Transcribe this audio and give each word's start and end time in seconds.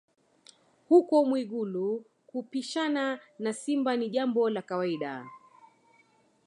Huko 0.89 1.25
Mwigulu 1.25 2.05
kupishana 2.27 3.19
na 3.39 3.53
simba 3.53 3.97
ni 3.97 4.09
jambo 4.09 4.49
la 4.49 4.61
kawaida 4.61 5.27